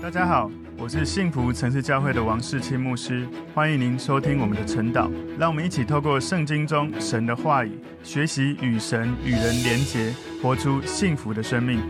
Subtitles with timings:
[0.00, 0.48] 大家好，
[0.78, 5.10] 我是幸福城市教会的王世清牧师，欢迎您收听我们的晨祷。
[5.36, 11.80] 让我们一起透过圣经中神的话语，学习与神与人连结，活出幸福的生命。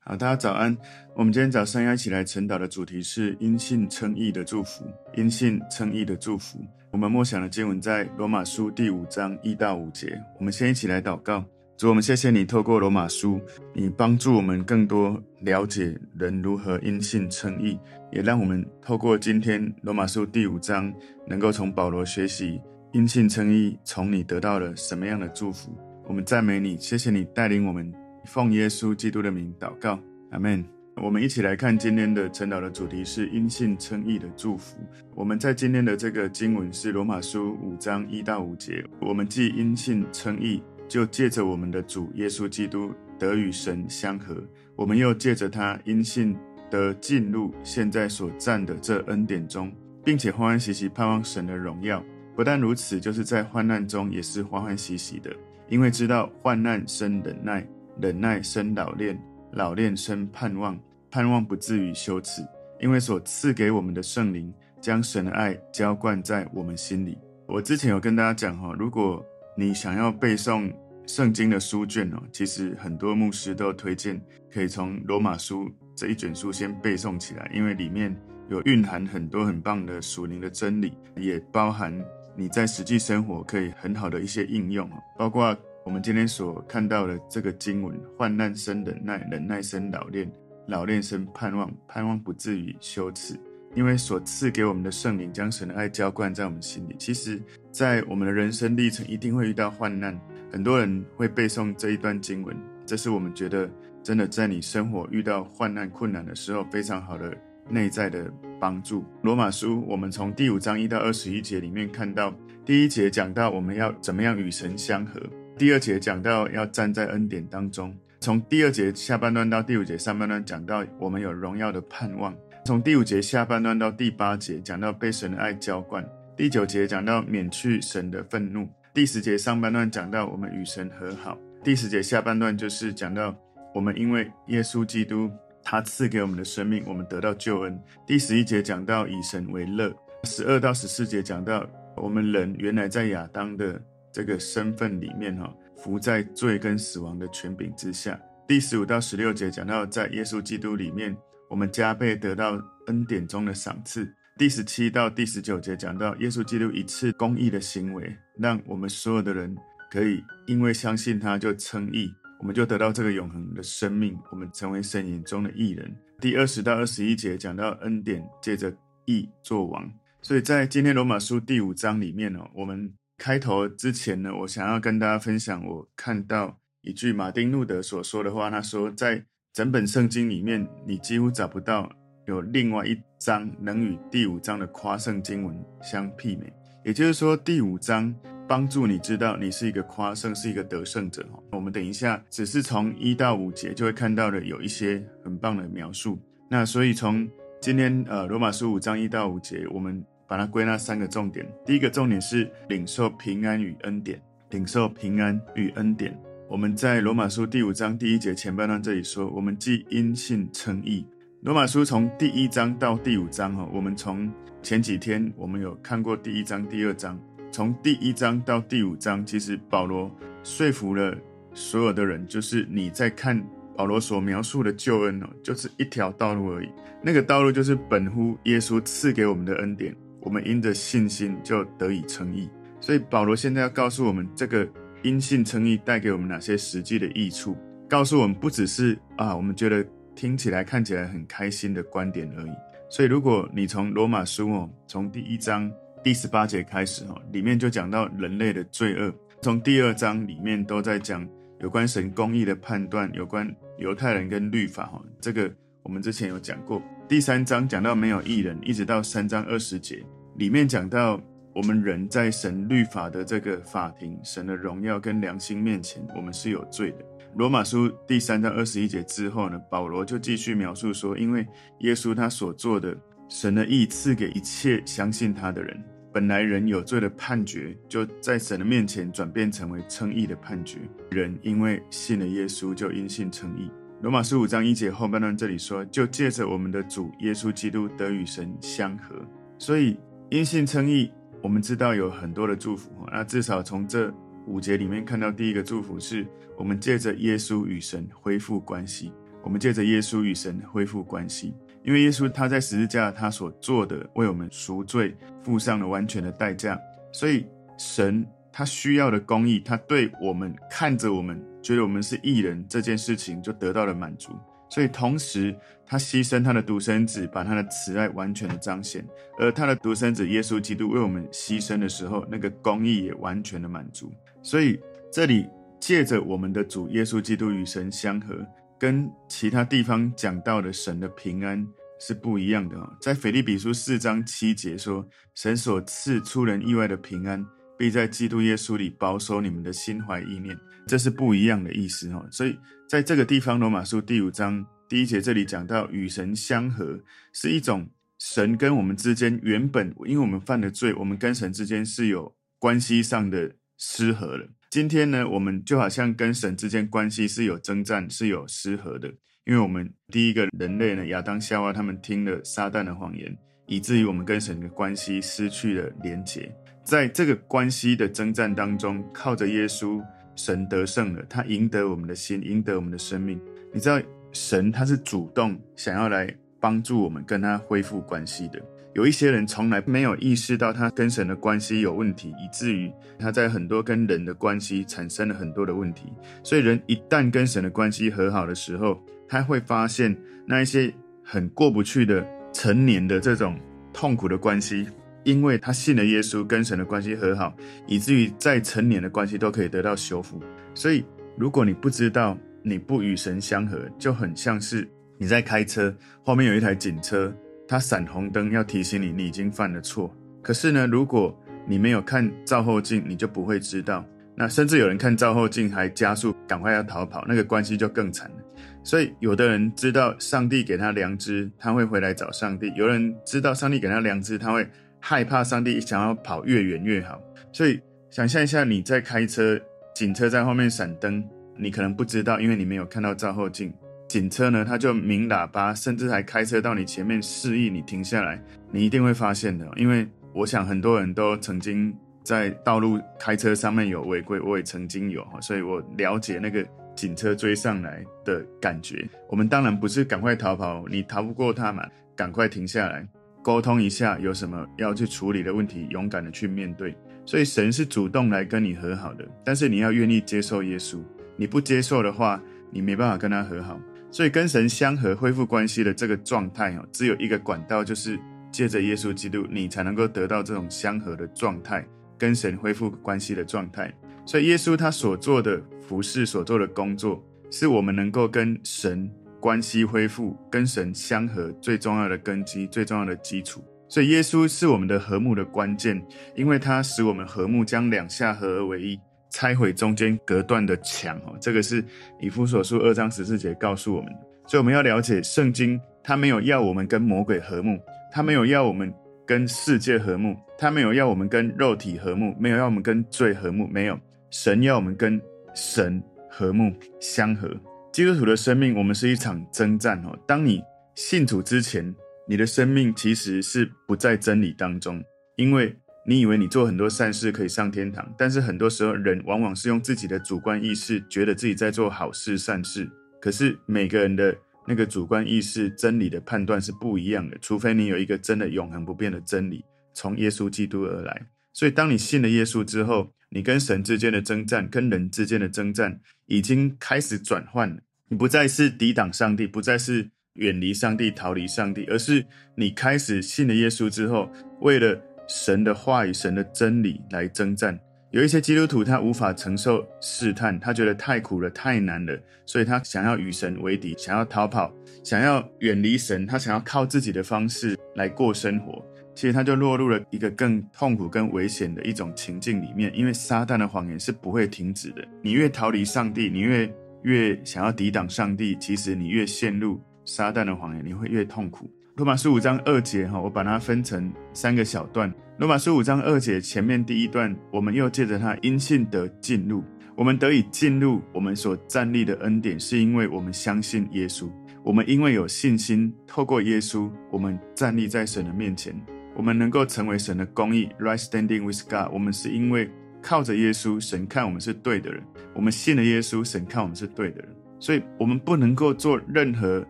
[0.00, 0.76] 好，大家早安。
[1.14, 4.84] 我们今天早上要一起来晨祷的主题是因信称义的祝福。
[5.16, 6.62] 因信称义的祝福。
[6.90, 10.20] 我们默想的经文在罗马书第五章一到五节。
[10.38, 11.42] 我们先一起来祷告。
[11.76, 13.40] 主，我们谢谢你透过罗马书，
[13.72, 17.76] 你帮助我们更多了解人如何因信称义，
[18.12, 20.94] 也让我们透过今天罗马书第五章，
[21.26, 22.60] 能够从保罗学习
[22.92, 25.76] 因信称义，从你得到了什么样的祝福。
[26.06, 27.92] 我们赞美你，谢谢你带领我们，
[28.24, 29.98] 奉耶稣基督的名祷告，
[30.30, 30.64] 阿门。
[31.02, 34.76] 我们一起来看今天的晨祷的主题是因信称义的祝福。
[35.16, 40.62] 我们在今天的这个经文是罗马书五章一到五节，我们既因信称义。
[40.94, 44.40] 就借着我们的主耶稣基督得与神相合，
[44.76, 46.36] 我们又借着他因信
[46.70, 49.72] 得进入现在所占的这恩典中，
[50.04, 52.00] 并且欢欢喜喜盼望神的荣耀。
[52.36, 55.34] 不但如此，就是在患难中也是欢欢喜喜的，
[55.68, 57.66] 因为知道患难生忍耐，
[58.00, 59.20] 忍耐生老练，
[59.50, 60.78] 老练生盼望，
[61.10, 62.40] 盼望不至于羞耻，
[62.80, 67.18] 因为所赐给我们的圣灵将神的爱浇灌在我们心里。
[67.48, 69.20] 我之前有跟大家讲哈，如果
[69.56, 70.72] 你想要背诵
[71.06, 74.20] 圣经的书卷哦，其实很多牧师都推荐
[74.52, 78.14] 可以从罗马书这一卷书先背诵起来，因为里面
[78.48, 81.94] 有蕴含很多很棒的属灵的真理，也包含
[82.36, 90.30] 你在实际生活可以很好的一些应用，包括我们今天所看到的这个经文：患难生忍耐，忍耐生老练，
[90.66, 93.38] 老练生盼望，盼望不至于羞耻。
[93.74, 96.94] 因为所赐给我们的圣灵将神的爱浇灌在我们心里。
[96.98, 97.40] 其实，
[97.72, 100.18] 在我们的人生历程，一定会遇到患难。
[100.52, 103.68] 很多人会背诵这一段经文，这是我们觉得
[104.02, 107.36] 真的在你生活遇到患难困难的时候非常好的
[107.68, 109.04] 内在的帮助。
[109.22, 112.32] 罗马书，我们从第五章一到二十一节里面看到，
[112.64, 115.20] 第一节讲到我们要怎么样与神相合，
[115.58, 122.32] 第二节讲到要站在恩典当中，从第二节下半段到第五节上半段讲到我们有荣耀的盼望。
[122.66, 126.02] 从第五节下半段到第八节，讲到被神的爱浇灌；
[126.34, 133.36] 第九节讲到免去神的愤怒；第十节上半段讲到我们与神和好；第十节下半段就是讲到
[133.74, 135.30] 我们因为耶稣基督
[135.62, 137.74] 他赐给我们的生命，我们得到救恩；
[138.06, 139.90] 第十一节讲到以神为乐；
[140.22, 143.78] 十二到十四节讲到我们人原来在亚当的
[144.10, 148.14] 这个身份里面哈，伏在罪跟死亡的权柄之下；
[148.48, 151.14] 第十五到十六节讲到在耶稣基督里面。
[151.48, 154.12] 我们加倍得到恩典中的赏赐。
[154.36, 159.56] 第十七到第十九节讲到耶稣基督一次公义的行为，让我们所有的人
[159.92, 165.94] 可以因为相信他就称义，我们就得到这个永恒的生命，我们成为神眼中的义人。
[166.18, 168.74] 第二十到二十一节讲到恩典借着
[169.04, 169.88] 义作王。
[170.20, 179.26] 所以在今天罗马书第五章里面呢，我们开头之前呢，我想要跟大家分享我看到一句马丁路德所说的话，他说在。
[179.54, 181.88] 整本圣经里面，你几乎找不到
[182.26, 186.52] 有另外一章能与第五章的夸胜经文相媲美。
[186.84, 188.12] 也就是说，第五章
[188.48, 191.24] 帮助你知道你是一个夸胜，是一个得胜者。
[191.52, 196.18] 我们等一下只是从一到五节就会看到的有一些很棒的描述。
[196.50, 197.28] 那所以从
[197.60, 201.46] 今天呃罗马书五章一到五节，我们把它归纳三个重点。
[201.64, 204.20] 第一个重点是领受平安与恩典，
[204.50, 206.12] 领受平安与恩典。
[206.54, 211.04] 我们在罗马书第五章第一节前半段这里说，我们既因信称义。
[211.40, 214.32] 罗马书从第一章到第五章哈，我们从
[214.62, 217.20] 前几天我们有看过第一章、第二章，
[217.50, 220.08] 从第一章到第五章，其实保罗
[220.44, 221.18] 说服了
[221.54, 223.44] 所有的人，就是你在看
[223.76, 226.68] 保罗所描述的救恩哦，就是一条道路而已。
[227.02, 232.48] 那个道路就是本乎耶稣赐给我们的恩典，我们因着信心就得以称义。
[232.80, 234.64] 所以保罗现在要告诉我们这个。
[235.04, 237.54] 因信称义带给我们哪些实际的益处？
[237.86, 242.50] 告诉我们不只是啊，我们觉得听起来看起来很开心的观点而已。
[242.88, 245.70] 所以，如果你从罗马书哦，从第一章
[246.02, 249.12] 第十八节开始哦，里面就讲到人类的罪恶；
[249.42, 251.28] 从第二章里面都在讲
[251.60, 253.46] 有关神公义的判断，有关
[253.76, 255.52] 犹太人跟律法哈，这个
[255.82, 256.80] 我们之前有讲过。
[257.06, 260.02] 第三章讲到没有义人，一直到三章二十节
[260.36, 261.20] 里面讲到。
[261.54, 266.98] 我们人在神律法的这个法庭，神的荣耀跟良心面前，我们是有罪的。
[267.36, 271.46] 罗马书第三章二十一节之后呢，保罗就继续描述说，因为
[271.78, 272.96] 耶稣他所做的，
[273.28, 275.80] 神的意赐给一切相信他的人。
[276.12, 280.78] 本来人有罪的判决，就在神的面前转变成为称义的判决。
[281.12, 283.70] 人因为信了耶稣，就因信称义。
[284.02, 289.14] 罗马书五章一节后半段这里说，就借着我们的主耶稣基督得与神相合。
[289.56, 289.96] 所以
[290.30, 291.10] 因信称义，
[291.44, 292.90] 我们知道有很多的祝福。
[293.12, 294.10] 那至少从这
[294.46, 296.26] 五节里面看到，第一个祝福是
[296.56, 299.12] 我们借着耶稣与神恢复关系。
[299.42, 306.80] 我们借着耶稣与神恢复关系，因为耶稣他在十字架他所做的为我们赎罪，付上了完全的代价，
[307.12, 307.44] 所以
[307.76, 311.44] 神他需要的公义，他对我们看着我们。
[311.62, 314.38] 觉得我们是义人这件事情就得到了满足，
[314.68, 315.54] 所以同时
[315.86, 319.06] 他牺牲他的独生子，把他的慈爱完全的彰显，
[319.38, 324.12] 而他的独生子耶稣基督为我们牺牲的时候，那个公义也完全的满足。
[324.42, 324.80] 所以
[325.12, 325.46] 这里
[325.78, 328.44] 借着我们的主耶稣基督与神相合，
[328.78, 331.64] 跟其他地方讲到的神的平安
[332.00, 332.76] 是不一样的。
[333.00, 337.44] 在腓利比书四章七节说，神所赐出人意外的平安，
[337.76, 340.58] 必在基督耶稣里保守你们的心怀意念。
[340.86, 347.00] 这是不一样的意思哈，所以在这个地方，罗马书第五章第一节这里讲到与神相合，
[347.32, 347.88] 是一种
[348.18, 354.46] 神跟我们之间原本因为我们犯了罪，我们跟神之间是有关系上的失和了。
[354.70, 359.08] 今天呢，我们就好像跟神之间关系是有征战，是有失和的，
[359.46, 363.34] 因为我们第一个人类呢，亚当夏娃他们听了撒旦的谎言，
[363.66, 366.54] 以至于我们跟神的关系失去了连结。
[366.84, 370.02] 在这个关系的征战当中，靠着耶稣。
[370.36, 373.40] 神得胜了，他赢得我们的心，赢得我们的生命。
[373.72, 374.00] 你知道，
[374.32, 376.28] 神他是主动想要来
[376.58, 378.60] 帮助我们跟他恢复关系的。
[378.94, 386.12] 有一些人从来没有意识到他跟神的关系有问题，以至于他在很多跟人的关系产生了很多的问题。
[386.42, 390.92] 所以，人一旦跟神的关系和好的时候，他会发现那一些
[391.22, 393.56] 很过不去的成年的这种
[393.92, 394.88] 痛苦的关系。
[395.24, 397.54] 因为他信了耶稣，跟神的关系和好，
[397.86, 400.40] 以至于在成年的关系都可以得到修复。
[400.74, 401.04] 所以，
[401.36, 404.88] 如果你不知道你不与神相合，就很像是
[405.18, 407.34] 你在开车，后面有一台警车，
[407.66, 410.14] 它闪红灯要提醒你，你已经犯了错。
[410.42, 411.34] 可是呢，如果
[411.66, 414.04] 你没有看照后镜，你就不会知道。
[414.36, 418.36] 那甚至有人看照后镜还加速，赶快要逃跑，那个关系就更惨了。
[418.82, 424.68] 所以，有的人知道上帝给他良知，他会回来找上帝；有人知道上帝给他良知，他会。
[425.06, 427.20] 害怕上帝想要跑越远越好，
[427.52, 427.78] 所以
[428.08, 429.60] 想象一下你在开车，
[429.94, 431.22] 警车在后面闪灯，
[431.58, 433.70] 你可能不知道，因为你没有看到照后镜。
[434.08, 439.68] 警车呢，他就鸣喇叭，甚至还开车到你前面示意你停下来，你一定会发现的。
[439.76, 446.66] 因为我想很多人都曾经在道路开车上面有违规，我也曾经有，所以我了解那个
[446.96, 449.06] 警车追上来的感觉。
[449.28, 451.86] 我们当然不是赶快逃跑，你逃不过他嘛，
[452.16, 453.06] 赶快停下来。
[453.44, 456.96] 沟通一下，有什么要去处理的问题，勇敢的去面对。
[457.26, 460.98] 所以神是主动来跟你和好的，但是你要愿意接受耶稣。
[461.36, 463.78] 你不接受的话，你没办法跟他和好。
[464.10, 468.18] 所以跟神相合、恢复关系的这个状态哦，只有一个管道，就是
[468.50, 471.86] 借着耶稣基督，你才能够得到这种相合的状态，
[472.16, 473.92] 跟神恢复关系的状态。
[474.24, 479.10] 所以耶稣他所做的服事、所做的工作，是我们能够跟神。
[479.44, 483.62] 关系恢复，跟神相合最重要的根基，最重要的基础。
[483.90, 486.02] 所以耶稣是我们的和睦的关键，
[486.34, 488.98] 因为他使我们和睦，将两下合而为一，
[489.28, 491.18] 拆毁中间隔断的墙。
[491.26, 491.84] 哦，这个是
[492.18, 494.10] 以弗所书二章十四节告诉我们。
[494.46, 497.78] 所以我们要了解圣经，他没有要我们跟魔鬼和睦，
[498.10, 498.90] 他没有要我们
[499.26, 504.00] 跟世界和睦，他没有要我们跟肉体和睦，没有要我们跟罪和睦，没有。
[504.30, 505.20] 神要我们跟
[505.54, 507.54] 神和睦相合。
[507.94, 510.18] 基督徒的生命，我们是一场征战哦。
[510.26, 510.60] 当你
[510.96, 511.94] 信主之前，
[512.26, 515.00] 你的生命其实是不在真理当中，
[515.36, 515.72] 因为
[516.04, 522.90] 你以为你做很多善事可以上天堂，但是很多时候人往往是用自己的主观意识，觉得自己在做好事善事。
[523.20, 524.36] 可是每个人的
[524.66, 531.28] 那个主观意识、真理的判断是不一样的，除非你有一个真的永恒不变的真理从耶稣基督而来。
[531.52, 537.76] 所以，当你信了耶稣之后，你跟神之间的征战，跟人之间的征战，已经开始转换了。
[538.08, 542.24] 你不再是抵挡上帝，不再是远离上帝、逃离上帝，而是
[542.54, 547.76] 你开始信了耶稣之后，为了神的话语、神的真理来征战。
[548.12, 554.72] 有一些基督徒他无法承受试探，他觉得太苦了、太难了，所以他想要与神为敌，想要逃跑，
[555.02, 558.80] 想要远离神，他想要靠自己的方式来过生活。
[559.14, 565.06] 其实他就落入了一个更痛苦、更危险的一种情境里面，因为撒旦的谎言是不会停止的。
[565.22, 571.70] 你越逃离上帝，你越越想要抵挡上帝，其实你越陷入撒旦的谎言，你会越痛苦。
[571.96, 575.12] 罗马书五章二节，哈，我把它分成三个小段。
[575.38, 579.62] 罗马书五章二节前面第一段，我们又借着他因信得进入。
[579.96, 584.28] 我们得以进入我们所站立的恩典，是因为我们相信耶稣。
[584.64, 588.74] 我们因为有信心，透过耶稣，我们站立在神的面前，
[589.16, 591.92] 我们能够成为神的公义，right standing with God。
[591.92, 592.68] 我们是因为
[593.00, 595.02] 靠着耶稣，神看我们是对的人。
[595.34, 597.28] 我们信了耶稣，神看我们是对的人。
[597.60, 599.64] 所以，我们不能够做任何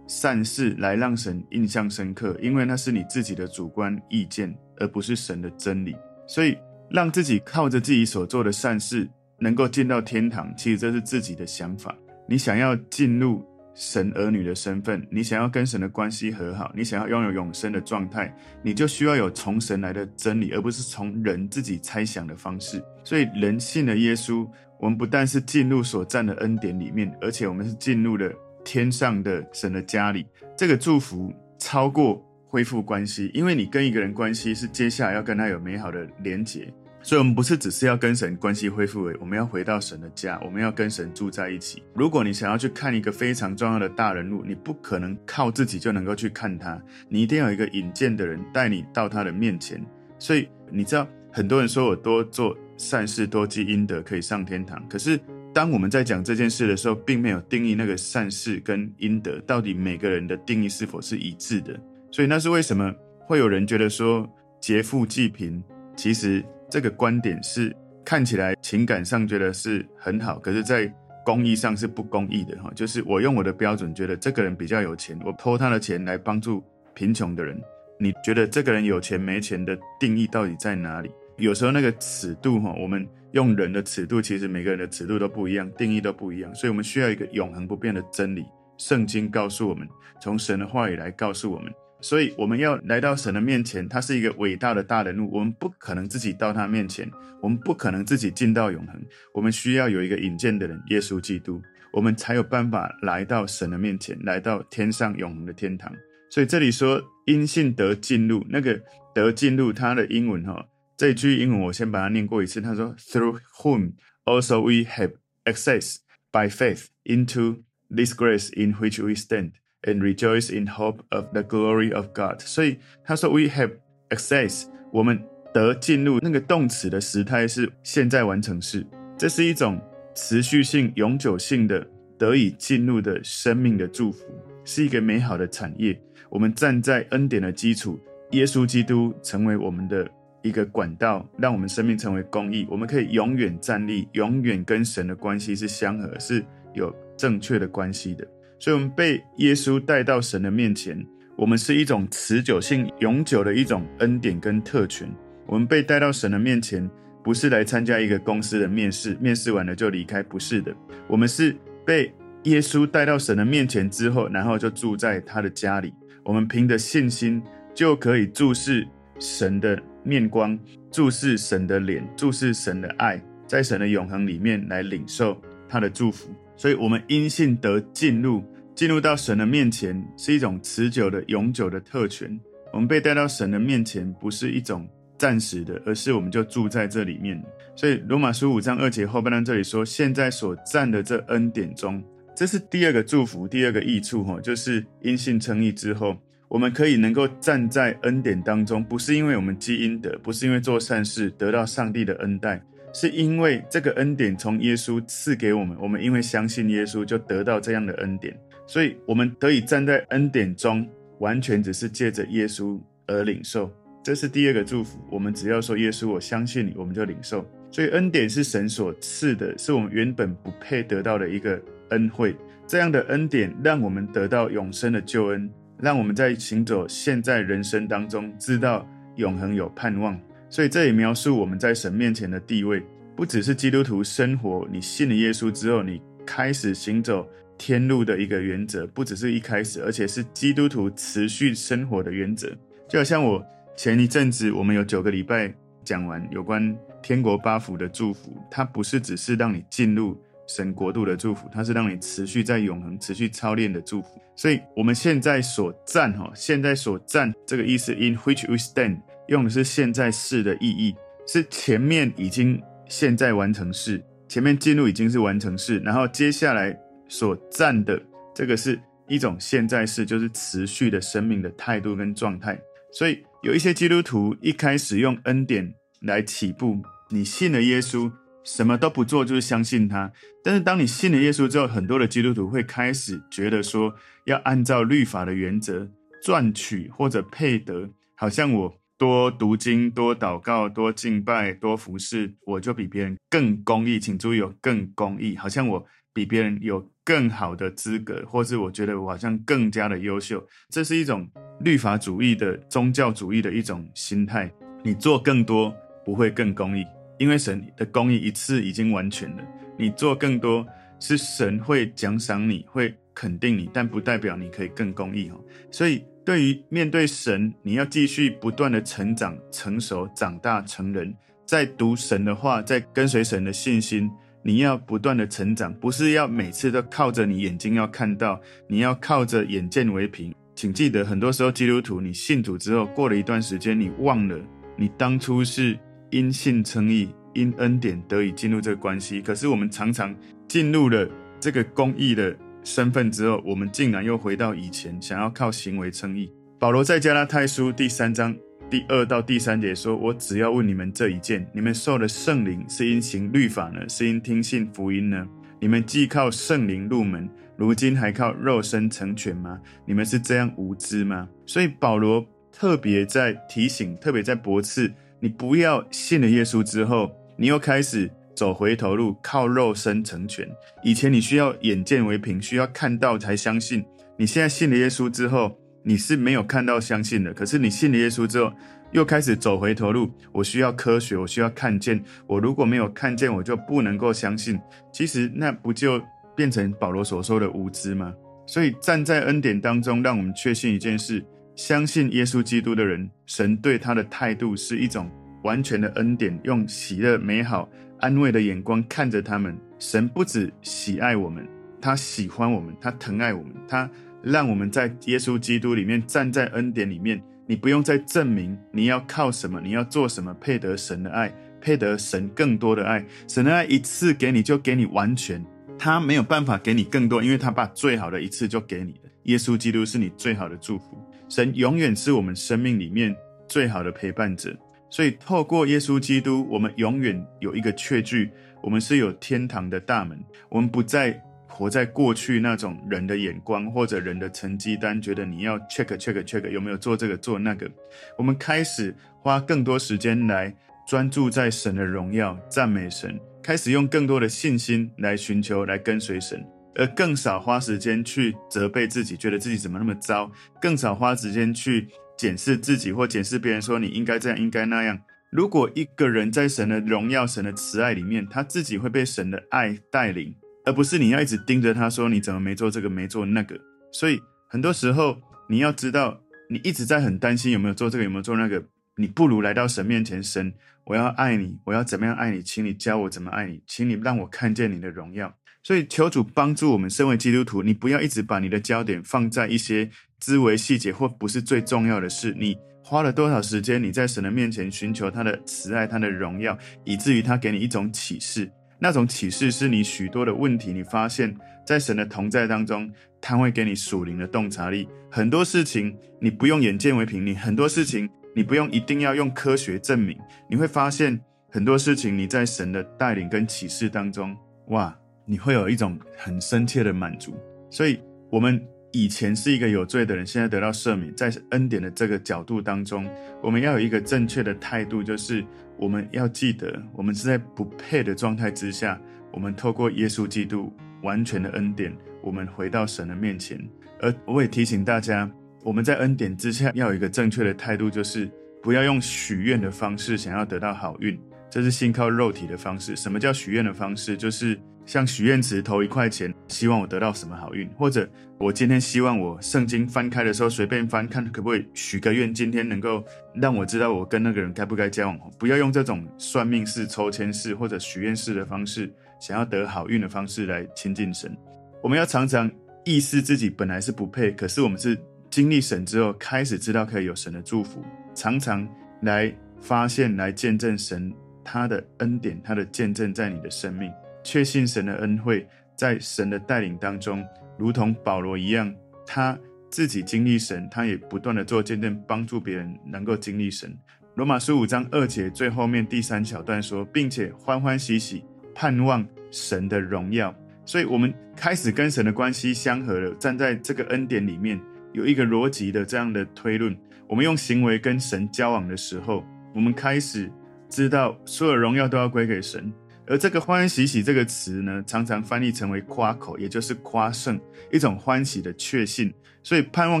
[0.06, 5.96] 善事来让神印象深刻，因为那是你自己的主观意见，而不是神的真理。
[6.26, 6.56] 所以，
[6.90, 11.96] 让自己靠着自己所做的善事能够进到天堂，其实这是自己的想法。
[12.28, 13.42] 你想要进入。
[13.74, 22.82] 神儿女的身份，你想要跟神的关系和好，你想要拥有永生的状态，你就需要有从神来的真理，而不是从人自己猜想的方式。
[23.02, 24.46] 所以，人信了耶稣，
[24.78, 28.30] 我们不但是进入所占的恩典里面，而且我们是进入了
[28.64, 30.26] 天上的神的家里。
[30.56, 36.72] 这个祝福超过恢复关系，因为你跟一个人关系是接下来要跟他有美好的连结。
[37.04, 41.82] 所以，我们不是只是要跟神关系恢复，我们要回到神的家，我们要跟神住在一起。
[41.94, 49.84] 如果你想要去看一个非常重要的大人物，你不可能靠自己就能够去看他，你一定要有一个引荐的人带你到他的面前。
[50.16, 54.80] 所以，你知道，很多人说我多做善事，多积阴德，可以上天堂。
[54.88, 55.18] 可是，
[55.52, 61.76] 当我们在讲这件事的时候，并没有定义那个善事跟阴德到底每个人的定义是否是一致的。
[62.12, 62.94] 所以，那是为什么
[63.26, 64.24] 会有人觉得说
[64.60, 65.60] 劫富济贫，
[65.96, 66.44] 其实。
[66.72, 67.70] 这个观点是
[68.02, 70.90] 看起来情感上觉得是很好，可是，在
[71.22, 72.72] 公义上是不公义的哈。
[72.74, 76.64] 就是我用我的标准觉得这个人比较有钱，我偷他的钱来帮助
[76.94, 77.60] 贫穷的人。
[78.00, 81.10] 你觉得这个人有钱没钱的定义到底在哪里？
[81.36, 86.54] 有时候那个尺度哈，我们用人的尺度，其实每个人的尺度都不一样，定义都不一样。
[86.54, 88.46] 所以我们需要一个永恒不变的真理。
[88.78, 89.86] 圣经告诉我们，
[90.22, 91.70] 从神的话语来告诉我们。
[92.02, 97.08] 所以我们要来到神的面前，他是一个伟大的大人物，我们不可能自己到他面前，
[97.40, 99.00] 我们不可能自己进到永恒，
[99.32, 105.90] 我们需要有一个引荐的人，耶稣基督，我们才有办法来到神的面前，来到天上永恒的天堂。
[106.28, 108.80] 所以这里说因信得进入，那个
[109.14, 110.66] 得进入，他的英文哈，
[110.96, 113.92] 这句英文我先把它念过一次，他说 Through whom
[114.24, 115.12] also we have
[115.44, 115.98] access
[116.32, 117.62] by faith into
[117.94, 119.52] this grace in which we stand。
[119.84, 122.38] And rejoice in hope of the glory of God。
[122.38, 123.72] 所以他说，We have
[124.10, 125.20] access，我们
[125.52, 126.20] 得进入。
[126.20, 128.86] 那个动词的时态是现在完成式，
[129.18, 129.80] 这是一种
[130.14, 131.84] 持续性、永久性的
[132.16, 134.24] 得以进入的生命的祝福，
[134.64, 136.00] 是一个美好的产业。
[136.30, 137.98] 我们站在恩典的基础，
[138.30, 140.08] 耶稣基督成为我们的
[140.42, 142.64] 一个管道，让我们生命成为公益。
[142.70, 148.24] 我们可以永远站立，永远跟神的关系是相合，是有正确的关系的。
[148.62, 151.04] 所以，我们被耶稣带到神的面前，
[151.34, 155.12] 我们是一种持久性、永久的一种恩典跟特权。
[155.46, 156.88] 我们被带到神的面前，
[157.24, 160.72] 不是来参加一个公司的面试，面试完了就离开，不是的。
[161.08, 162.14] 我们是被
[162.44, 165.92] 耶稣带到神的面前之后，然后就住在他的家里。
[166.22, 167.42] 我们凭着信心
[167.74, 168.86] 就可以注视
[169.18, 170.56] 神的面光，
[170.88, 175.36] 注视神的脸，注视神的爱，在神的永恒里面来领受
[175.68, 176.30] 他的祝福。
[176.56, 178.40] 所以，我们因信得进入。
[178.74, 182.38] 进入到神的面前是一种持久的、永久的特权。
[182.72, 184.88] 我们被带到神的面前，不是一种
[185.18, 187.40] 暂时的，而是我们就住在这里面。
[187.76, 192.02] 所以罗马书五章二节后半段这里说：“现在所占的这恩典中，
[192.34, 196.16] 这是第二个祝福，第二个益处，哈，就是因信称义之后，
[196.48, 202.62] 我们可以能够站在恩典当中，不是因为我们积阴德，不是因为做善事得到上帝的恩待，
[202.94, 208.34] 是因为这个恩典从耶稣赐给我们，我们因为相信耶稣就得到这样的恩典。”
[208.72, 210.88] 所以，我们得以站在恩典中，
[211.18, 213.70] 完全只是借着耶稣而领受。
[214.02, 214.98] 这是第二个祝福。
[215.10, 217.46] 我们只要说耶稣，我相信你，我们就领受。
[217.70, 221.60] 所以，恩典是神所赐的，是我们原本不配得到的一个
[221.90, 222.34] 恩惠。
[222.66, 230.18] 这样的恩典让我们得到永生的救恩，让我们在行走现在人生当中，知道永恒有盼望。
[230.48, 232.82] 所以，这也描述我们在神面前的地位，
[233.14, 234.66] 不只是基督徒生活。
[234.72, 237.28] 你信了耶稣之后，你开始行走。
[237.64, 242.50] 天路的一个原则，不只是一开始，而且是基督徒持续生活的原则。
[242.88, 243.40] 就好像我
[243.76, 245.54] 前一阵子，我们有九个礼拜
[245.84, 254.20] 讲完有关天国八福的祝福，它不是只是让你进入神国度的祝福，它是让你持续在永恒、持续操练的祝福。
[254.34, 260.96] 所以，我们现在所站哈，现在所站这个意思，in which we stand，用的是现在式的意义，
[261.28, 266.76] 是前面已经现在完成式，前面进入已经是完成式，然后接下来。
[267.12, 268.02] 所站的
[268.34, 272.58] 这个是一种现在式，就是持续的生命的态度跟状态。
[272.90, 278.10] 所以有一些基督徒一开始用恩典来起步，你信了耶稣，
[278.44, 280.10] 什么都不做就是相信他。
[280.42, 285.86] 但是当你信了耶稣之后，很多的基督徒会开始觉得说，要按照律法的原则
[286.22, 294.00] 赚取或者配得，好像我多读经、多祷告、多敬拜、多服侍，我就比别人更公义。
[294.00, 300.46] 请注意，有更公义，好像我比别人有更好的资格，或是我觉得我好像更加的优秀。
[300.68, 301.28] 这是一种
[301.60, 304.52] 律法主义的宗教主义的一种心态。
[304.82, 306.84] 你做更多不会更公义。
[307.18, 309.44] 因为神的公义一次已经完全了，
[309.78, 310.66] 你做更多
[310.98, 315.40] 是神会奖赏你，会肯定你，但不代表你可以更公义哦。
[315.70, 321.14] 所以，对于面对神，你要继续不断的成长、成熟、长大成人，
[321.46, 324.10] 在读神的话，在跟随神的信心，
[324.42, 330.34] 你要不断的成长，不是要每次都靠着你眼睛要看到，你要靠着眼见为凭。
[330.54, 334.38] 请记得，很多时候基督徒，你信主之后，过了一段时间，你忘了
[334.76, 335.78] 你当初是。
[336.14, 339.22] 因信称义，因恩典得以进入这个关系。
[339.22, 340.14] 可是我们常常
[340.46, 341.08] 进入了
[341.40, 346.30] 这个公义的身份之后，我们竟然又回到以前，想要靠行为称义。
[346.58, 348.36] 保罗在加拉太书第三章
[348.72, 355.28] 第二到第三节说：“我只要问你们这一件：你们受了圣灵，是因行律法呢，是因听信福音呢？
[355.60, 359.60] 你们既靠圣灵入门，如今还靠肉身成全吗？
[359.84, 364.90] 你们是这样无知吗？”所以保罗特别在提醒，特别在驳斥。
[365.20, 370.48] 你不要信了耶稣之后，你又开始走回头路，靠肉身成全。
[370.82, 373.84] 以前你需要眼见为凭，需要看到才相信。
[374.16, 377.32] 你现在信了耶稣之后，你是没有看到相信的。
[377.32, 378.52] 可是你信了耶稣之后，
[378.92, 380.10] 又开始走回头路。
[380.32, 382.02] 我需要科学，我需要看见。
[382.26, 384.58] 我如果没有看见，我就不能够相信。
[384.92, 386.00] 其实那不就
[386.36, 388.14] 变成保罗所说的无知吗？
[388.46, 391.24] 所以站在恩典当中，让我们确信一件事。
[391.54, 395.10] 相信耶稣基督的人，神对他的态度是一种
[395.44, 397.68] 完全的恩典，用喜乐、美好、
[398.00, 399.56] 安慰的眼光看着他们。
[399.78, 401.46] 神不止喜爱我们，
[401.80, 403.88] 他喜欢我们，他疼爱我们，他
[404.22, 407.22] 让我们在耶稣基督里面站在恩典里面。
[407.44, 413.04] 你不用再证明你要靠什么，你要做什么配得神的爱，配得神更多的爱。
[413.26, 415.44] 神的爱一次给你就给你完全，
[415.76, 419.10] 他没有办法给你更多，因为他把最好的一次就给你了。
[419.24, 420.96] 耶稣基督是你最好的祝福。
[421.28, 423.14] 神永远是我们生命里面
[423.48, 424.56] 最好的陪伴者，
[424.88, 428.30] 所以透过耶稣基督，我们永远有一个确据，
[428.62, 430.18] 我们是有天堂的大门。
[430.48, 431.20] 我们不再
[431.52, 437.70] 活在过去那种人的眼光或者人的成绩单，觉得你要 check check check 有没有做这个做那个。
[438.16, 440.54] 我们开始花更多时间来
[440.88, 446.44] 专注在神的荣耀、赞美神，开始用更多的信心来寻求、来跟随神。
[446.74, 451.86] 而更少花时间去责备自己，觉得自己怎么那么糟；更少花时间去
[452.16, 454.98] 检视自己或检视别人，说你应该这样，应该那样。
[455.30, 460.34] 如果一个人在神的荣耀、神的慈爱里面，他自己会被神的爱带领，
[460.64, 463.58] 而不是你要一直盯着他说你怎么没做这个，没做那个。
[463.92, 465.16] 所以很多时候
[465.48, 468.64] 你要知道，你一直在很担心有没有做这个，有没有做那个，
[468.96, 470.52] 你不如来到神面前，神，
[470.84, 475.34] 我要爱你，我要怎么样爱你，请你教我怎么爱你，请你让我看见你的荣耀。
[475.64, 482.34] 所以，求主帮助我们，身为基督徒，你不要一直把你的焦点放在一些枝微细节或不是最重要的事。
[482.36, 483.80] 你花了多少时间？
[483.80, 488.50] 你在神的面前寻求他的慈爱、他的荣耀，以至于他给你一种启示。
[488.82, 491.32] 那种启示是你许多的问题，你发现，
[491.64, 492.90] 在神的同在当中，
[493.20, 494.88] 他会给你属灵的洞察力。
[495.08, 500.18] 很多事情你不用眼见为凭，你很多事情你不用一定要用科学证明。
[500.50, 504.36] 你会发现很多事情你在神的带领跟启示当中，
[504.70, 504.92] 哇！
[505.24, 507.32] 你会有一种很深切的满足，
[507.70, 513.08] 所以我们以前是一个有罪的人，现在得到赦免，在恩典的这个角度当中，
[513.40, 515.44] 我们要有一个正确的态度，就是
[515.76, 519.00] 我们要记得，我们是在不配的状态之下，
[519.32, 523.58] 我们透过耶稣基督完全的恩典，我们回到神的面前。
[524.00, 525.30] 而我也提醒大家，
[525.62, 528.30] 我们在恩典之下要有一个正确的态度，就是
[528.62, 531.18] 不要用许愿的方式想要得到好运，
[531.50, 532.94] 这是信靠肉体的方式。
[532.96, 534.16] 什么叫许愿的方式？
[534.16, 534.58] 就是。
[534.84, 545.18] 像许愿池投一块钱，希望我得到什么好运，或者我今天希望我圣经翻开的时候随便翻，看可不可以许个愿，今天能够让我知道我跟那个人该不该交往。
[545.38, 551.34] 不要用这种算命式、抽签式或者许愿式的方式，想要得好运的方式来亲近神。
[551.80, 552.50] 我们要常常
[552.84, 554.98] 意识自己本来是不配，可是我们是
[555.30, 557.82] 经历神之后，开始知道可以有神的祝福，
[558.14, 558.68] 常常
[559.00, 561.12] 来发现、来见证神
[561.44, 563.90] 他的恩典、他的见证在你的生命。
[564.22, 567.24] 确信神的恩惠，在神的带领当中，
[567.58, 568.74] 如同保罗一样，
[569.06, 569.38] 他
[569.70, 573.76] 自己经历神，他也不断的做见证，帮助别人能够经历神。
[574.14, 580.34] 罗马书五章二节最后面第三小段说，并且欢欢喜喜盼望神的荣耀。
[580.64, 583.12] 所以，我们开始跟神的关系相合了。
[583.14, 584.60] 站在这个恩典里面，
[584.92, 586.76] 有一个逻辑的这样的推论。
[587.08, 590.30] 我们用行为跟神交往的时候，我们开始
[590.68, 592.72] 知道所有荣耀都要归给神。
[593.06, 597.38] 而这个欢欢喜喜这个词呢，常常翻译成为夸口，也就是夸胜，
[597.72, 599.12] 一种欢喜的确信。
[599.42, 600.00] 所以，盼望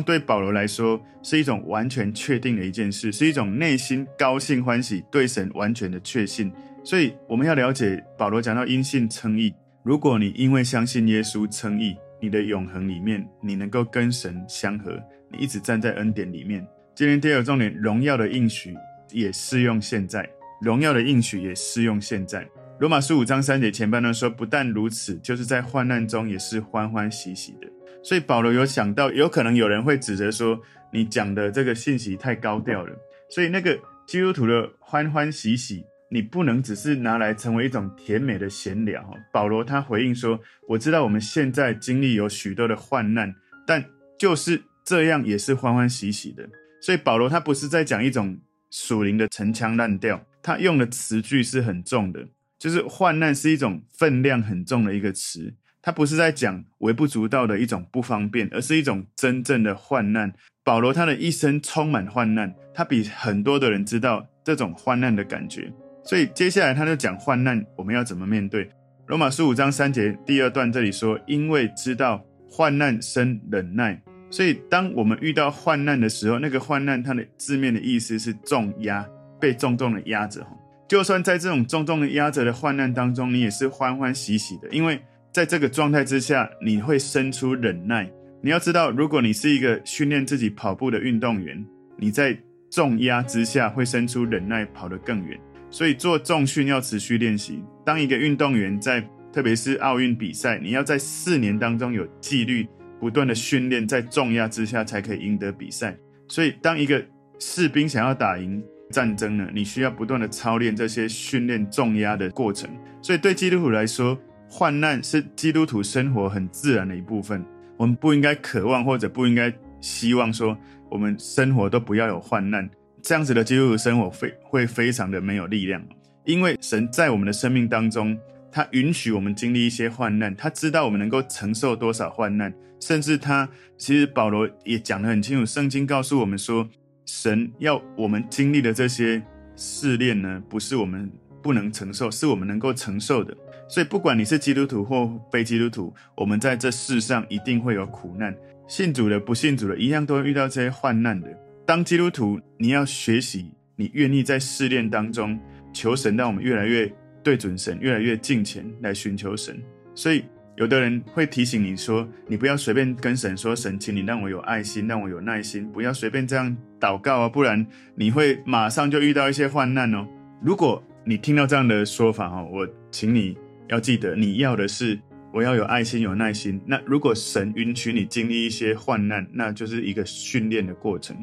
[0.00, 6.52] 对保罗来说是一种完全确定的一件事，是一种内心高兴欢喜，对神完全的确信。
[6.84, 9.52] 所以，我们要了解保罗讲到因信称义。
[9.82, 14.96] 如果你因为相信耶稣称义，你的永恒里面，你能够跟神相合，
[15.28, 16.64] 你一直站在恩典里面。
[16.94, 18.76] 今天第二个重点，荣耀的应许
[19.10, 20.28] 也适用现在，
[20.60, 22.46] 荣耀的应许也适用现在。
[22.80, 27.68] 罗马书五章三节前半段说，不但如此，就是在患难中也是欢欢喜喜的。
[28.02, 30.60] 所以保罗有想到，有可能有人会指责说，
[30.92, 32.92] 你讲的这个信息太高调了。
[33.30, 35.84] 所以那个基督徒的欢欢喜喜。
[36.14, 39.02] 你不能只是拿来成为一种甜美的闲聊。
[39.32, 43.34] 保罗他回应说：“我知道我们现在经历有许多的患难，
[43.66, 43.82] 但
[44.18, 46.46] 就是这样也是欢欢喜喜的。”
[46.82, 48.38] 所以保罗他不是在讲一种
[48.70, 52.28] 属灵的陈腔滥调，他用的词句是很重的，
[52.62, 60.32] 就是患难是一种分量很重的一个词，它不是在讲微不足道的一种不方便，而是一种真正的患难。
[60.62, 65.72] 保罗他的一生充满患难，他比很多的人知道这种患难的感觉。
[66.04, 68.70] 所以接下来他就讲患难，我们要怎么面对？
[69.08, 79.04] 罗马书五章三节第二段这里说：“因为知道患难生忍耐。”所以当我们遇到患难的时候，那个患难它的字面的意思是重压，
[79.40, 80.46] 被重重的压着。
[80.92, 85.00] 就算在这种重重的压着的患难当中，你也是欢欢喜喜的，因为
[85.32, 88.12] 在这个状态之下，你会生出忍耐。
[88.42, 91.64] 你要知道，如果你是一个训练自己跑步的运动员，
[91.96, 92.38] 你在
[92.70, 95.40] 重压之下会生出忍耐，跑得更远。
[95.70, 97.64] 所以做重训要持续练习。
[97.86, 99.02] 当一个运动员在，
[99.32, 102.68] 特别是奥运比赛，你要在四年当中有纪律，
[103.00, 105.96] 不断的训练，在重压之下才可以赢得比赛。
[106.28, 107.02] 所以，当一个
[107.38, 112.70] 士兵想要打赢战争呢，你需要不断的操练这些训练重压的过程。
[113.00, 114.16] 所以，对基督徒来说，
[114.48, 117.42] 患难是基督徒生活很自然的一部分。
[117.78, 120.56] 我们不应该渴望或者不应该希望说，
[120.90, 122.68] 我们生活都不要有患难。
[123.02, 125.82] 这样子的基督徒生活非会非常的没有力量，
[126.24, 128.16] 因为神在我们的生命当中，
[128.52, 136.68] 他允许我们经历一些患难，他知道我们能够承受多少患难，甚至他其实保罗也讲得很清楚，圣经告诉我们说，
[137.06, 139.22] 神要我们经历的这些
[139.56, 141.10] 试炼呢，不是我们
[141.42, 143.36] 不能承受，是我们能够承受的。
[143.68, 148.36] 所以不管你是基督徒或非基督徒，我们在这世上一定会有苦难，
[148.68, 151.28] 信主的、不信主的，一样都会遇到这些患难的。
[151.66, 155.38] 当基督徒，你要学习，你愿意在试炼当中
[155.72, 159.58] 求神，让我们越来越对准神，越来越敬虔来寻求神。
[159.94, 160.24] 所以，
[160.56, 170.06] 有的人会提醒你说，你不要随便跟神说，神，请你让我有爱心，让我有耐心，不要随便这样祷告啊，不然你会马上就遇到一些患难哦。
[170.42, 173.36] 如果你听到这样的说法哦，我请你
[173.68, 175.00] 要记得，你要的是
[175.32, 176.60] 我要有爱心、有耐心。
[176.66, 181.16] 那如果神允许你经历一些患难，那就是一个训练的过程。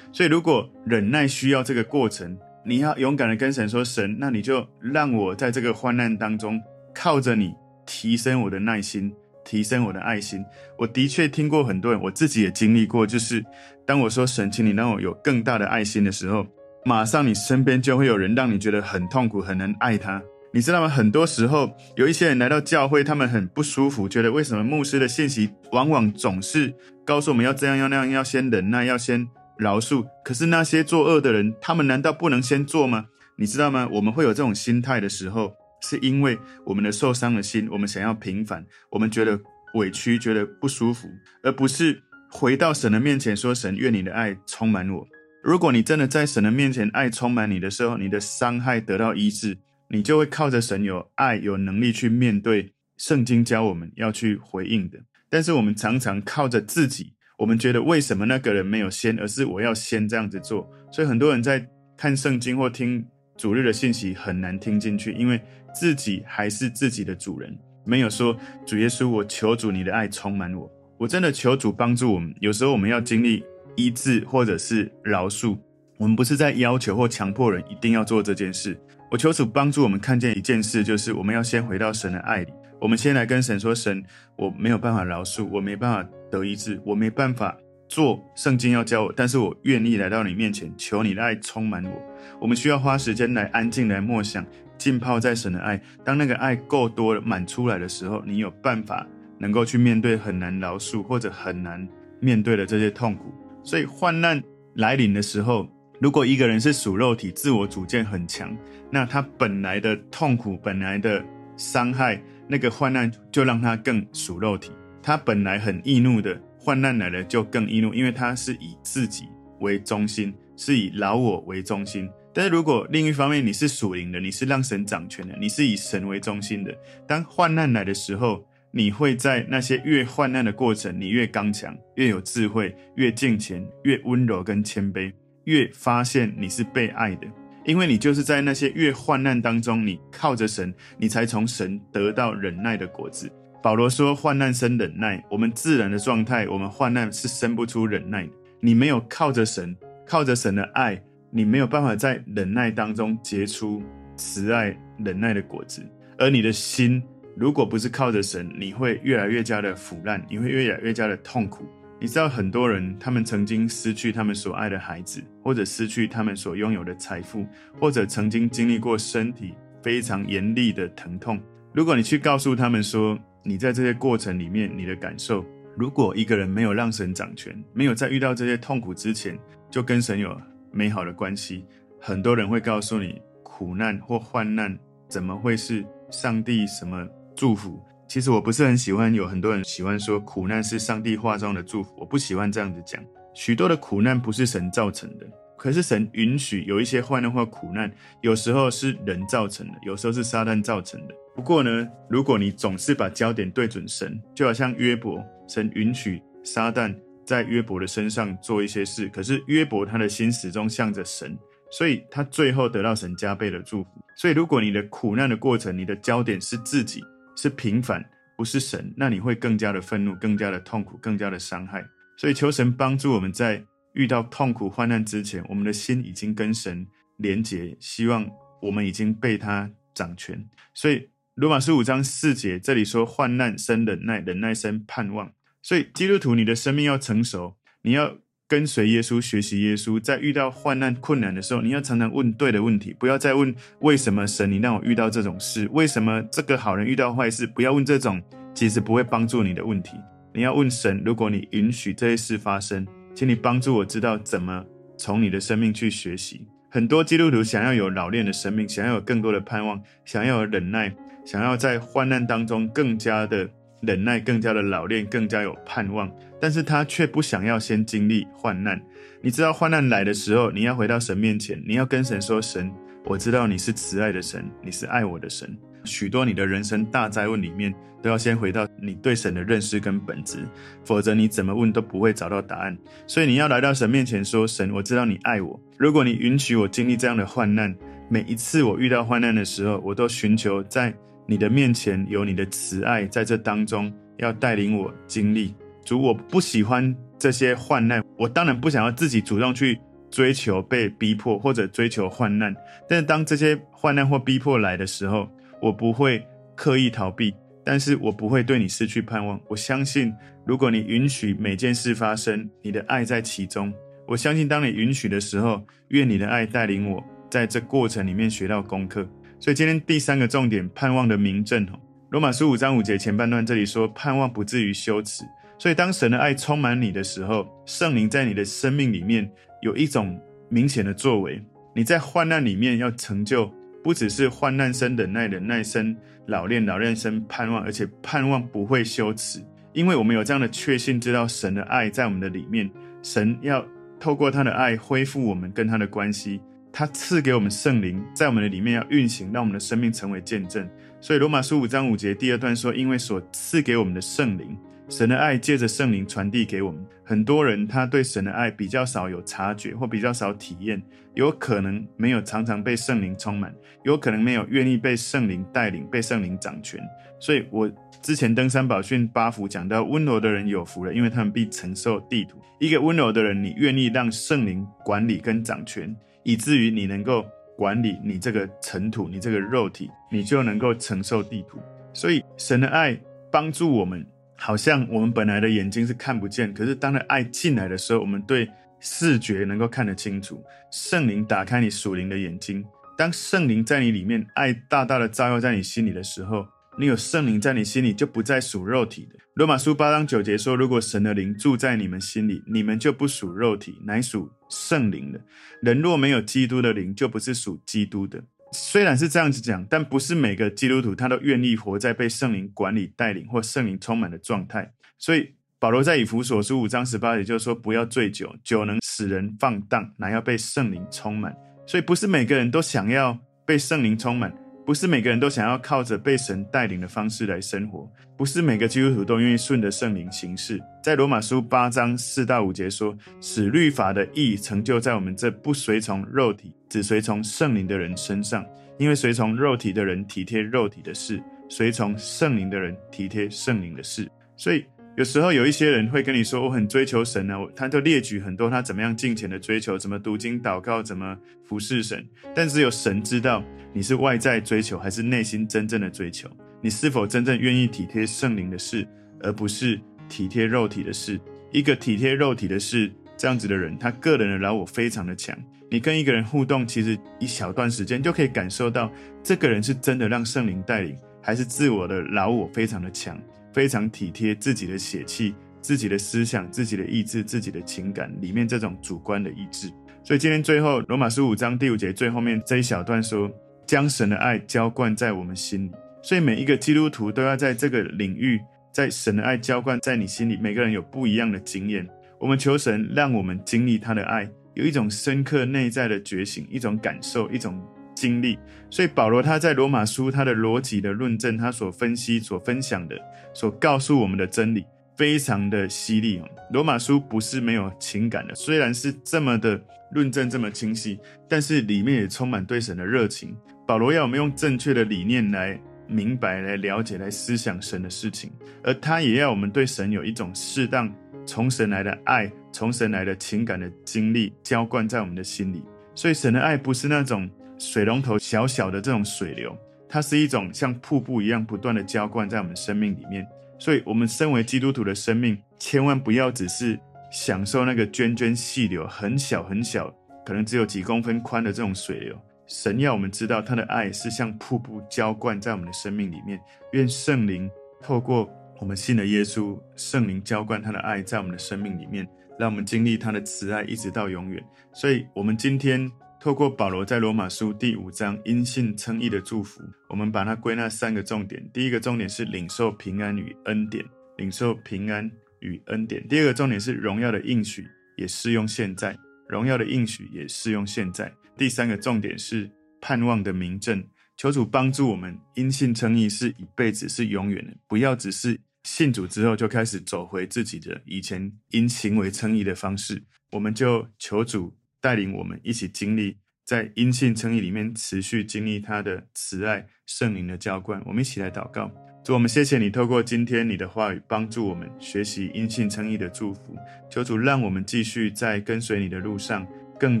[0.12, 6.60] 所以，如果忍耐需要这个过程，你要勇敢的跟神说：“神，那你就让我在这个患难当中，
[6.94, 7.54] 靠着你
[7.86, 9.12] 提升我的耐心，
[9.44, 10.44] 提升我的爱心。”
[10.78, 13.44] 我的确听过很多人，我自己也经历过，就是
[13.86, 16.46] 当我说“神，请你让我有更大的爱心”的时候，
[16.84, 20.22] 马上你身边就会有人让你觉得很痛苦，很难爱他。
[20.52, 20.88] 你知道吗？
[20.88, 29.28] 很多时候，有一些人来到教会，他们很不舒服，觉得为什么牧师的信息往往总是告诉我们要这样要那样，要先忍耐，要先。
[29.58, 33.04] 饶恕，可是那些作恶的人，他们难道不能先做吗？
[33.36, 33.86] 你知道吗？
[33.92, 39.38] 我们会有这种心态的时候，是因为我们的受伤的心，我们想要平反，我们觉得
[39.74, 41.08] 委屈，觉得不舒服，
[41.42, 45.06] 而不是回到神的面前说：“神，愿你的爱充满我。”
[45.42, 52.72] 如果你真的在神的面前爱充满你的时候，你的伤害得到医治，你就会靠着神有爱、有能力去面对。
[52.98, 54.96] 圣经教我们要去回应的，
[55.28, 57.12] 但是我们常常靠着自己。
[57.36, 60.70] 我们觉得为什么那个人没有先，而是我要先这样子做？
[60.92, 61.66] 所以很多人在
[61.96, 63.04] 看圣经或听
[63.42, 65.40] 主日的信息很难听进去，因为
[65.74, 70.70] 自己还是自己的主人，没有说主耶稣，我求主你的爱充满我。
[70.96, 72.32] 我真的求主帮助我们。
[72.38, 75.58] 有时候我们要经历医治或者是饶恕，
[75.98, 78.80] 我们不是在要求或强迫人一定要做这件事。
[79.10, 82.52] 我求主帮助我们看见一件事，就是我们要先回到神的爱里。
[82.80, 84.04] 我们先来跟神说：“神，
[84.36, 87.56] 我没有办法饶恕，我没办法得医治，我没办法
[87.92, 92.02] 做圣经要教我，但是我愿意来到你面前，求你的爱充满我。”
[92.40, 94.42] 我们需要花时间来安静来默想，
[94.78, 95.78] 浸泡在神的爱。
[96.02, 99.06] 当那个爱够多了满出来的时候，你有办法
[99.38, 101.86] 能够去面对很难饶恕或者很难
[102.18, 103.30] 面对的这些痛苦。
[103.62, 104.42] 所以患难
[104.76, 105.68] 来临的时候，
[106.00, 108.56] 如果一个人是属肉体，自我主见很强，
[108.90, 111.22] 那他本来的痛苦、本来的
[111.58, 114.72] 伤害，那个患难就让他更属肉体。
[115.02, 119.24] 他本来很易怒的，患难来了就更易怒，因为他是以自己
[119.58, 122.08] 为中心，是以老我为中心。
[122.32, 126.72] 但是如果另一方面你是属灵的，你是让神掌权的，你是以神为中心的，
[127.04, 135.12] 当患难来的时候，你会在那些越患难的过程，你越刚强，越有智慧，越敬虔，越温柔跟谦卑。
[135.44, 137.26] 越发现你是被爱的，
[137.64, 143.28] 因为你就是在那些越患难当中，你靠着神，你才从神得到忍耐的果子。
[143.62, 148.32] 保罗说：“患难生忍耐。”我们自然的状态，我们患难是生不出忍耐的。
[148.60, 153.80] 你没有靠着神，靠着神的爱，你没有办法在忍耐当中结出
[154.16, 155.80] 慈爱、忍耐的果子。
[156.18, 157.00] 而你的心，
[157.36, 161.64] 如果不是靠着神，你会越来越加的腐烂，你会越来越加的痛苦。
[162.00, 167.46] 你知道很多人，他们曾经失去他们所爱的孩子，或者失去他们所拥有的财富，
[167.78, 171.40] 或者曾经经历过身体非常严厉的疼痛。
[171.72, 175.44] 如果你去告诉他们说，你在这些过程里面你的感受，
[175.76, 179.38] 如果一个人没有让神掌权，没有在遇到这些痛苦之前
[179.70, 181.64] 就跟神有美好的关系，
[182.00, 184.78] 很多人会告诉你，苦难或患难
[185.08, 187.82] 怎么会是上帝什么祝福？
[188.06, 193.02] 其实我不是很喜欢，有很多人喜欢说苦难是上帝化妆的祝福，我不喜欢这样子讲。
[193.34, 195.26] 许多的苦难不是神造成的，
[195.56, 201.14] 可是神允许有一些患难或苦难，有时候是人造成的，有时候是撒旦造成的。
[201.34, 211.36] 不过呢，如果你总是把焦点对准神，就好像约伯，神允许撒旦在约伯的身上做一些事，可是约伯他的心始终向着神，
[211.70, 213.90] 所以他最后得到神加倍的祝福。
[214.16, 217.02] 所以如果你的苦难的过程，你的焦点是自己。
[217.34, 218.04] 是平凡，
[218.36, 221.82] 不是神，那你会更加的愤怒，更加的痛苦，更加的伤害。
[222.18, 223.64] 所以求神帮助我们在
[223.94, 230.46] 遇到痛苦患难之前，我们的心已经跟神连结，希望我们已经被他掌权。
[230.74, 235.32] 所以罗马书五章四节这里说：患难生忍耐，忍耐生盼望。
[235.62, 238.16] 所以基督徒，你的生命要成熟，你要。
[238.48, 249.96] 跟随耶稣，学习耶稣，在遇到患难困难的时候，你要常常问对的问题，不要再问为什么神你让我遇到这种事，为什么这个好人遇到坏事，不要问这种其实不会帮助你的问题。
[250.34, 254.62] 你要问神，如果你允许这些事发生，请你帮助我知道怎么
[254.98, 256.46] 从你的生命去学习。
[256.70, 263.48] 很多基督徒想要有老练的生命，想要有更多的盼望，想要有忍耐，想要在患难当中更加的
[263.82, 266.10] 忍耐，更加的老练，更加有盼望。
[266.40, 268.80] 但是他却不想要先经历患难。
[269.20, 272.72] 你知道患难来的时候，你要回到神面前，你要跟神说：“神，
[273.04, 280.46] 我知道你是慈爱的神，你是爱我的神。”许多你的人生大灾问里面，都要先回到你对神的认识跟本质，
[280.84, 282.76] 否则你怎么问都不会找到答案。
[283.06, 285.60] 所以你要来到神面前说：“神，我知道你爱我。
[285.78, 287.74] 如果你允许我经历这样的患难，
[288.08, 290.94] 每一次我遇到患难的时候，我都寻求在
[291.32, 302.54] 你的面前有你的慈爱，在这当中要带领我经历。”主，我不喜欢这些患难，我当然不想要自己主动去追求被逼迫或者追求患难。
[302.86, 305.26] 但是当这些患难或逼迫来的时候，
[305.62, 306.22] 我不会
[306.54, 309.40] 刻意逃避，但是我不会对你失去盼望。
[309.48, 310.12] 我相信，
[310.44, 313.72] 如果你允许每件事发生，你的爱在其中。
[314.06, 319.08] 我相信，当你允许的时候，愿你的爱带领我在这过程里面学到功课。
[319.42, 321.66] 所以今天第三个重点，盼望的明证。
[322.10, 325.24] 罗马书五章五节前半段这里说，盼望不至于羞耻。
[325.58, 329.28] 所以，当神的爱充满你的时候，圣灵在你的生命里面
[329.60, 330.16] 有一种
[330.48, 331.42] 明显的作为。
[331.74, 333.52] 你在患难里面要成就，
[333.82, 342.70] 不只是患难生忍耐，忍耐生老练，老练生盼望，而且盼望不会羞耻，因为我们有这样的确信，知道神的爱在我们的里面。
[343.02, 343.66] 神要
[343.98, 346.40] 透过他的爱恢复我们跟他的关系，
[346.72, 350.66] 他赐给我们圣灵，在我们的里面要运行，让我们的生命成为见证。
[351.00, 354.56] 所以，罗马书五章五节第二段说：“因为所赐给我们的圣灵。”
[354.88, 356.84] 神的爱借着圣灵传递给我们。
[357.04, 360.82] 很多人他对神的爱比较少有察觉，或比较少体验，
[361.14, 363.54] 有可能没有常常被圣灵充满，
[363.84, 366.80] 有可能没有愿意被圣灵带领、被圣灵掌权。
[367.18, 367.70] 所以我
[368.02, 372.36] 之前登山宝训八福讲到，温柔的人有福了，因为他们必承受地土。
[372.58, 381.58] 一个温柔的人，你愿意让圣灵管理跟掌权，以至于你能够管理你这个尘土、你这个肉体，你就能够承受地土。
[381.92, 382.98] 所以神的爱
[383.30, 384.06] 帮助我们。
[384.34, 390.42] 好像我们本来的眼睛是看不见，可是当了爱进来的时候，我们对视觉能够看得清楚。
[390.72, 392.64] 圣灵打开你属灵的眼睛，
[392.98, 396.44] 当圣灵在你里面，爱大大的照耀在你心里的时候，
[396.78, 399.18] 你有圣灵在你心里，就不再属肉体的。
[399.34, 405.20] 罗马书八章九节说：“如果神的灵住在你们心里，你们就不属肉体，乃属圣灵的。
[405.60, 414.72] 人若没有基督的灵，就不是属基督的。”虽然是这样子讲，但不是每个基督徒他都愿意活在被圣灵管理、带领或圣灵充满的状态。
[414.98, 421.34] 所以保罗在以弗所书五章十八节就说：“不要醉酒，酒能使人放荡，乃要被圣灵充满。”
[421.66, 424.34] 所以不是每个人都想要被圣灵充满。
[424.64, 430.60] 不是每个人都想要靠着被神带领的方式来生活，不是每个基督徒都愿意顺着圣灵行事。
[430.82, 438.46] 在罗马书八章四到五节说：“使律法的义成就在我们这不随从肉体，只随从圣灵的人身上。
[438.78, 444.64] 因为随从肉体的人体贴肉体的事，随从圣灵的人体贴圣灵的事。”所以。
[444.94, 452.06] 有时候有一些人会跟你说，我很追求神呢，他就列举很多他怎么样敬虔的追求，怎么读经祷告，怎么服侍神。
[452.34, 456.28] 但只有神知道你是外在追求还是内心真正的追求，
[456.60, 458.86] 你是否真正愿意体贴圣灵的事，
[459.20, 461.18] 而不是体贴肉体的事。
[461.50, 465.34] 一个体贴肉体的事这样子的人，他个人的老我非常的强。
[465.70, 473.18] 你跟一个人互动，其实一小段时间就可以感受到这个人是真的让圣灵带领，还是自我的老我非常的强。
[473.52, 479.70] 非常体贴自己的血气、自己的思想、自己的意志、自己的情感里面这种主观的意志。
[480.04, 483.30] 所以今天最后罗马书五章第五节最后面这一小段说，
[483.66, 485.70] 将神的爱浇灌在我们心里。
[486.02, 488.40] 所以每一个基督徒都要在这个领域，
[488.72, 490.36] 在神的爱浇灌在你心里。
[490.40, 491.88] 每个人有不一样的经验。
[492.18, 497.60] 我们求神让我们经历他的爱，有一种深刻内在的觉醒，一种感受，一种。
[497.94, 498.38] 经历，
[498.70, 502.96] 所以保罗他在罗马书他的逻辑的论证，他所分析、所分享的、
[503.32, 504.64] 所告诉我们的真理，
[504.96, 506.28] 非常的犀利哦。
[506.52, 513.36] 罗马书不是没有情感的，虽然是这么的论证这么清晰，但是里面也充满对神的热情。
[513.66, 518.32] 保罗要我们用正确的理念来明白、来了解、来思想神的事情，
[518.64, 520.92] 而他也要我们对神有一种适当
[521.26, 525.62] 从神来的爱、从神来的情感的经历浇灌在我们的心里。
[525.94, 527.30] 所以神的爱不是那种。
[527.62, 529.56] 水龙头小小的这种水流，
[529.88, 533.24] 它是一种像瀑布一样不断的浇灌在我们生命里面。
[533.56, 536.76] 所以，我们身为基督徒的生命，千万不要只是
[537.12, 539.94] 享受那个涓涓细流，很小很小，
[540.26, 542.18] 可能只有几公分宽的这种水流。
[542.48, 546.40] 神要我们知道，他的爱是像瀑布浇灌在我们的生命里面。
[546.72, 547.48] 愿圣灵
[547.80, 552.04] 透过我们信的耶稣，圣灵浇灌他的爱在我们的生命里面，
[552.40, 554.42] 让我们经历他的慈爱，一直到永远。
[554.72, 555.88] 所以，我们今天。
[556.22, 561.50] 透过保罗在罗马书第五章因信称义的祝福，我们把它归纳三个重点。
[561.52, 563.84] 第一个重点是领受平安与恩典，
[564.18, 566.06] 领受平安与恩典。
[566.06, 568.96] 第二个重点是荣耀的应许也适用现在，
[569.28, 571.12] 荣耀的应许也适用现在。
[571.36, 572.48] 第三个重点是
[572.80, 573.84] 盼望的明证，
[574.16, 583.02] 求主帮助我们因信称义是一辈子，是永远的，不要只是信主之后就开始走回自己的以前因行为称义的方式。
[583.32, 584.56] 我们就求主。
[584.82, 590.82] 带领我们一起经历，在因信称义里面持续经历他的慈爱、圣灵的浇灌。
[590.84, 591.70] 我们一起来祷告，
[592.04, 596.56] 主，我们谢谢你透过今天你的话语，帮助我们学习因信称义的祝福。
[596.90, 599.46] 求主让我们继续在跟随你的路上，
[599.78, 600.00] 更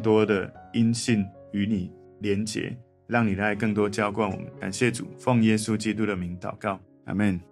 [0.00, 1.90] 多的因信与你
[2.20, 4.46] 连结，让你的爱更多浇灌我们。
[4.60, 7.51] 感谢主，奉耶稣基督的名祷告，阿门。